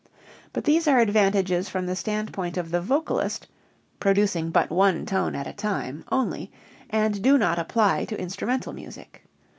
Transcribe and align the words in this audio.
But 0.51 0.63
these 0.63 0.87
are 0.87 0.97
advantages 0.97 1.69
from 1.69 1.85
the 1.85 1.95
standpoint 1.95 2.57
of 2.57 2.71
the 2.71 2.81
vocalist 2.81 3.45
(producing 3.99 4.49
but 4.49 4.71
one 4.71 5.05
tone 5.05 5.35
at 5.35 5.45
a 5.45 5.53
time) 5.53 6.05
only, 6.11 6.51
and 6.89 7.21
do 7.21 7.37
not 7.37 7.59
apply 7.59 8.05
to 8.05 8.19
instrumental 8.19 8.73
music. 8.73 9.23